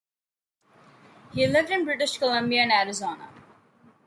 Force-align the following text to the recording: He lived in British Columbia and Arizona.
He 1.31 1.45
lived 1.45 1.69
in 1.69 1.85
British 1.85 2.17
Columbia 2.17 2.63
and 2.63 2.71
Arizona. 2.71 3.29